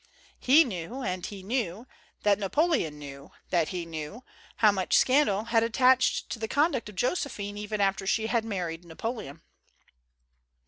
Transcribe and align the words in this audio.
He 0.39 0.63
knew, 0.63 1.03
and 1.03 1.23
he 1.23 1.43
knew 1.43 1.85
that 2.23 2.39
Napoleon 2.39 2.97
knew 2.97 3.31
that 3.51 3.67
he 3.67 3.85
knew, 3.85 4.23
how 4.55 4.71
much 4.71 4.97
scandal 4.97 5.43
had 5.43 5.61
attached 5.61 6.27
to 6.31 6.39
the 6.39 6.47
conduct 6.47 6.89
of 6.89 6.95
Josephine 6.95 7.55
even 7.59 7.79
after 7.79 8.07
she 8.07 8.25
had 8.25 8.43
married 8.43 8.83
Napoleon. 8.83 9.43